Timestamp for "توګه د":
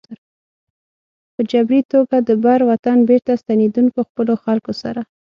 1.93-2.29